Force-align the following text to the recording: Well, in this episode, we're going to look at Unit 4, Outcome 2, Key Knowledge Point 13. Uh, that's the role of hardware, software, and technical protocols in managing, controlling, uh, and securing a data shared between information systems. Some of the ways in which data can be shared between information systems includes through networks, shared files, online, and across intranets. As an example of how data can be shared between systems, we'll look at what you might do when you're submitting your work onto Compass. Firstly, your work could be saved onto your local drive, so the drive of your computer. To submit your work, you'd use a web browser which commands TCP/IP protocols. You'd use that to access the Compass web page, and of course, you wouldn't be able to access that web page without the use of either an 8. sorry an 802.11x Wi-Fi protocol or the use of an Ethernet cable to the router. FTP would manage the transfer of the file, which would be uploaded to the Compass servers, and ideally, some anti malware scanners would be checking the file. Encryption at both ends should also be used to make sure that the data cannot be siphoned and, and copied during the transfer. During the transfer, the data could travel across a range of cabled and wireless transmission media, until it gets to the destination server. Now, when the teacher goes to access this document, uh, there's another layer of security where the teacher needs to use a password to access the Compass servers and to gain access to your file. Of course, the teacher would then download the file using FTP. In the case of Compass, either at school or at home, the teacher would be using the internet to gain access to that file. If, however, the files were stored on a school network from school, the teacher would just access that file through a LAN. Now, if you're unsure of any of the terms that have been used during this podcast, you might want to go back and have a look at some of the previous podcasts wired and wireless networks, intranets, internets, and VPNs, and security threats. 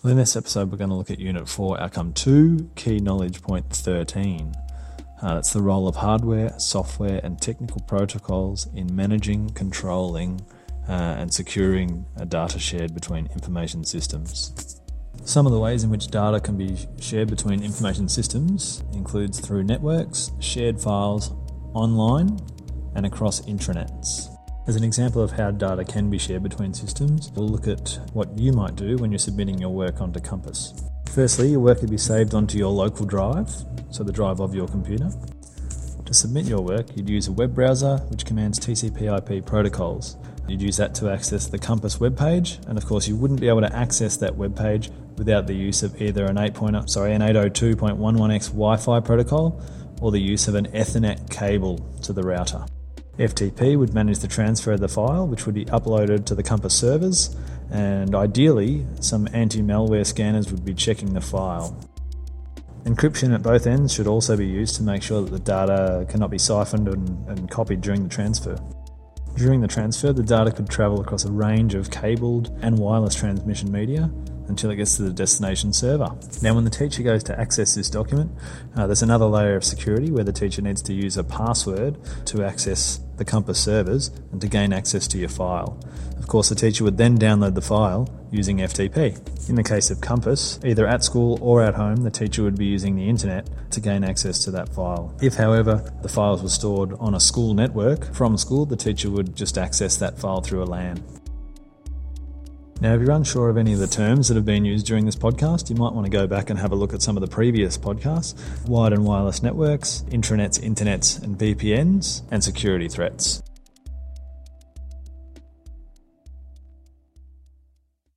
Well, 0.00 0.12
in 0.12 0.16
this 0.16 0.36
episode, 0.36 0.70
we're 0.70 0.78
going 0.78 0.90
to 0.90 0.96
look 0.96 1.10
at 1.10 1.18
Unit 1.18 1.48
4, 1.48 1.80
Outcome 1.80 2.12
2, 2.12 2.70
Key 2.76 3.00
Knowledge 3.00 3.42
Point 3.42 3.68
13. 3.70 4.54
Uh, 5.20 5.34
that's 5.34 5.52
the 5.52 5.60
role 5.60 5.88
of 5.88 5.96
hardware, 5.96 6.56
software, 6.56 7.20
and 7.24 7.42
technical 7.42 7.80
protocols 7.80 8.68
in 8.76 8.94
managing, 8.94 9.50
controlling, 9.50 10.40
uh, 10.88 10.92
and 10.92 11.34
securing 11.34 12.06
a 12.14 12.24
data 12.24 12.60
shared 12.60 12.94
between 12.94 13.26
information 13.32 13.82
systems. 13.82 14.80
Some 15.24 15.46
of 15.46 15.52
the 15.52 15.58
ways 15.58 15.82
in 15.82 15.90
which 15.90 16.06
data 16.06 16.38
can 16.38 16.56
be 16.56 16.76
shared 17.00 17.28
between 17.28 17.64
information 17.64 18.08
systems 18.08 18.84
includes 18.92 19.40
through 19.40 19.64
networks, 19.64 20.30
shared 20.38 20.80
files, 20.80 21.32
online, 21.74 22.38
and 22.94 23.04
across 23.04 23.40
intranets. 23.40 24.37
As 24.68 24.76
an 24.76 24.84
example 24.84 25.22
of 25.22 25.30
how 25.30 25.50
data 25.50 25.82
can 25.82 26.10
be 26.10 26.18
shared 26.18 26.42
between 26.42 26.74
systems, 26.74 27.32
we'll 27.34 27.48
look 27.48 27.66
at 27.66 27.98
what 28.12 28.36
you 28.36 28.52
might 28.52 28.76
do 28.76 28.98
when 28.98 29.10
you're 29.10 29.18
submitting 29.18 29.58
your 29.58 29.70
work 29.70 30.02
onto 30.02 30.20
Compass. 30.20 30.74
Firstly, 31.06 31.48
your 31.48 31.60
work 31.60 31.80
could 31.80 31.90
be 31.90 31.96
saved 31.96 32.34
onto 32.34 32.58
your 32.58 32.68
local 32.68 33.06
drive, 33.06 33.50
so 33.90 34.04
the 34.04 34.12
drive 34.12 34.40
of 34.40 34.54
your 34.54 34.68
computer. 34.68 35.10
To 36.04 36.12
submit 36.12 36.44
your 36.44 36.60
work, 36.60 36.94
you'd 36.94 37.08
use 37.08 37.28
a 37.28 37.32
web 37.32 37.54
browser 37.54 37.96
which 38.10 38.26
commands 38.26 38.58
TCP/IP 38.58 39.46
protocols. 39.46 40.18
You'd 40.46 40.60
use 40.60 40.76
that 40.76 40.94
to 40.96 41.10
access 41.10 41.46
the 41.46 41.58
Compass 41.58 41.98
web 41.98 42.18
page, 42.18 42.58
and 42.66 42.76
of 42.76 42.84
course, 42.84 43.08
you 43.08 43.16
wouldn't 43.16 43.40
be 43.40 43.48
able 43.48 43.62
to 43.62 43.74
access 43.74 44.18
that 44.18 44.36
web 44.36 44.54
page 44.54 44.90
without 45.16 45.46
the 45.46 45.54
use 45.54 45.82
of 45.82 45.98
either 46.02 46.26
an 46.26 46.36
8. 46.36 46.90
sorry 46.90 47.14
an 47.14 47.22
802.11x 47.22 48.48
Wi-Fi 48.48 49.00
protocol 49.00 49.62
or 50.02 50.12
the 50.12 50.20
use 50.20 50.46
of 50.46 50.54
an 50.54 50.66
Ethernet 50.72 51.30
cable 51.30 51.78
to 52.02 52.12
the 52.12 52.22
router. 52.22 52.66
FTP 53.18 53.76
would 53.76 53.92
manage 53.94 54.20
the 54.20 54.28
transfer 54.28 54.72
of 54.72 54.80
the 54.80 54.88
file, 54.88 55.26
which 55.26 55.44
would 55.44 55.54
be 55.54 55.64
uploaded 55.66 56.24
to 56.26 56.36
the 56.36 56.42
Compass 56.42 56.74
servers, 56.74 57.36
and 57.70 58.14
ideally, 58.14 58.86
some 59.00 59.28
anti 59.32 59.60
malware 59.60 60.06
scanners 60.06 60.52
would 60.52 60.64
be 60.64 60.72
checking 60.72 61.14
the 61.14 61.20
file. 61.20 61.76
Encryption 62.84 63.34
at 63.34 63.42
both 63.42 63.66
ends 63.66 63.92
should 63.92 64.06
also 64.06 64.36
be 64.36 64.46
used 64.46 64.76
to 64.76 64.82
make 64.84 65.02
sure 65.02 65.20
that 65.20 65.30
the 65.30 65.38
data 65.40 66.06
cannot 66.08 66.30
be 66.30 66.38
siphoned 66.38 66.86
and, 66.86 67.28
and 67.28 67.50
copied 67.50 67.80
during 67.80 68.04
the 68.04 68.08
transfer. 68.08 68.56
During 69.36 69.60
the 69.60 69.68
transfer, 69.68 70.12
the 70.12 70.22
data 70.22 70.52
could 70.52 70.70
travel 70.70 71.00
across 71.00 71.24
a 71.24 71.30
range 71.30 71.74
of 71.74 71.90
cabled 71.90 72.56
and 72.62 72.78
wireless 72.78 73.16
transmission 73.16 73.70
media, 73.72 74.10
until 74.46 74.70
it 74.70 74.76
gets 74.76 74.96
to 74.96 75.02
the 75.02 75.12
destination 75.12 75.72
server. 75.72 76.08
Now, 76.40 76.54
when 76.54 76.64
the 76.64 76.70
teacher 76.70 77.02
goes 77.02 77.22
to 77.24 77.38
access 77.38 77.74
this 77.74 77.90
document, 77.90 78.32
uh, 78.76 78.86
there's 78.86 79.02
another 79.02 79.26
layer 79.26 79.56
of 79.56 79.64
security 79.64 80.10
where 80.10 80.24
the 80.24 80.32
teacher 80.32 80.62
needs 80.62 80.82
to 80.82 80.94
use 80.94 81.16
a 81.16 81.24
password 81.24 81.98
to 82.26 82.44
access 82.44 83.00
the 83.18 83.24
Compass 83.24 83.62
servers 83.62 84.10
and 84.32 84.40
to 84.40 84.48
gain 84.48 84.72
access 84.72 85.06
to 85.08 85.18
your 85.18 85.28
file. 85.28 85.78
Of 86.18 86.26
course, 86.26 86.48
the 86.48 86.54
teacher 86.54 86.84
would 86.84 86.96
then 86.96 87.18
download 87.18 87.54
the 87.54 87.62
file 87.62 88.08
using 88.30 88.58
FTP. 88.58 89.48
In 89.48 89.54
the 89.54 89.62
case 89.62 89.90
of 89.90 90.00
Compass, 90.00 90.58
either 90.64 90.86
at 90.86 91.04
school 91.04 91.38
or 91.40 91.62
at 91.62 91.74
home, 91.74 92.02
the 92.02 92.10
teacher 92.10 92.42
would 92.42 92.56
be 92.56 92.66
using 92.66 92.96
the 92.96 93.08
internet 93.08 93.48
to 93.70 93.80
gain 93.80 94.04
access 94.04 94.44
to 94.44 94.50
that 94.52 94.68
file. 94.68 95.16
If, 95.22 95.34
however, 95.34 95.92
the 96.02 96.08
files 96.08 96.42
were 96.42 96.48
stored 96.48 96.92
on 96.98 97.14
a 97.14 97.20
school 97.20 97.54
network 97.54 98.14
from 98.14 98.36
school, 98.36 98.66
the 98.66 98.76
teacher 98.76 99.10
would 99.10 99.34
just 99.34 99.58
access 99.58 99.96
that 99.96 100.18
file 100.18 100.40
through 100.40 100.62
a 100.62 100.66
LAN. 100.66 101.02
Now, 102.80 102.94
if 102.94 103.00
you're 103.00 103.10
unsure 103.10 103.48
of 103.48 103.56
any 103.56 103.72
of 103.72 103.80
the 103.80 103.88
terms 103.88 104.28
that 104.28 104.36
have 104.36 104.44
been 104.44 104.64
used 104.64 104.86
during 104.86 105.04
this 105.04 105.16
podcast, 105.16 105.68
you 105.68 105.74
might 105.74 105.92
want 105.92 106.06
to 106.06 106.10
go 106.10 106.28
back 106.28 106.48
and 106.48 106.58
have 106.60 106.70
a 106.70 106.76
look 106.76 106.94
at 106.94 107.02
some 107.02 107.16
of 107.16 107.20
the 107.22 107.26
previous 107.26 107.76
podcasts 107.76 108.36
wired 108.68 108.92
and 108.92 109.04
wireless 109.04 109.42
networks, 109.42 110.04
intranets, 110.10 110.60
internets, 110.60 111.20
and 111.20 111.36
VPNs, 111.36 112.22
and 112.30 112.44
security 112.44 112.86
threats. 112.86 113.42